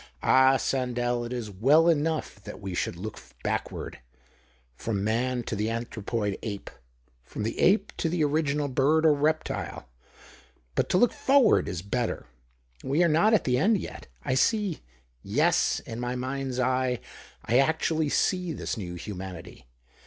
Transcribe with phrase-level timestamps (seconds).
[0.23, 2.63] Ah, Sandell, it is well enough that THE OCTAVE OF CLAUDIUS.
[2.65, 2.95] 101 we should
[3.35, 3.99] look backward—
[4.75, 6.71] from man to the anthropoid ape,
[7.23, 9.87] from the ape to the original bird or reptile:
[10.73, 12.25] but to look forward is better.
[12.83, 14.07] We are not at the end yet.
[14.25, 14.79] I see—
[15.21, 16.99] yes, in my mind's eye,
[17.45, 19.67] I actually see— this new humanity.